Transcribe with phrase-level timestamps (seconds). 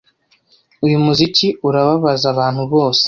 [0.85, 2.99] Uyu muziki urababaza abantu bose.